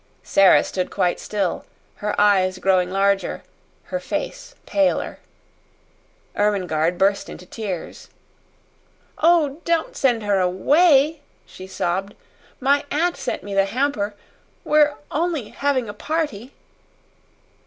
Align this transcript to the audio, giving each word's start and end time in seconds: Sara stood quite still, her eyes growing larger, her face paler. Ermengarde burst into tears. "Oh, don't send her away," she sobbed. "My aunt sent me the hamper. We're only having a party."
Sara 0.23 0.63
stood 0.63 0.89
quite 0.89 1.19
still, 1.19 1.63
her 1.97 2.19
eyes 2.19 2.57
growing 2.57 2.89
larger, 2.89 3.43
her 3.83 3.99
face 3.99 4.55
paler. 4.65 5.19
Ermengarde 6.35 6.97
burst 6.97 7.29
into 7.29 7.45
tears. 7.45 8.09
"Oh, 9.19 9.61
don't 9.63 9.95
send 9.95 10.23
her 10.23 10.39
away," 10.39 11.21
she 11.45 11.67
sobbed. 11.67 12.15
"My 12.59 12.83
aunt 12.89 13.15
sent 13.15 13.43
me 13.43 13.53
the 13.53 13.65
hamper. 13.65 14.15
We're 14.63 14.95
only 15.11 15.49
having 15.49 15.87
a 15.87 15.93
party." 15.93 16.51